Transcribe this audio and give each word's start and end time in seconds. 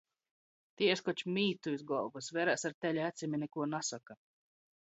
Tēs 0.81 1.03
koč 1.09 1.21
mītu 1.35 1.75
iz 1.79 1.85
golvys! 1.93 2.31
Verās 2.39 2.67
ar 2.71 2.77
teļa 2.87 3.07
acim 3.11 3.37
i 3.37 3.41
nikuo 3.47 3.69
nasoka. 3.75 4.19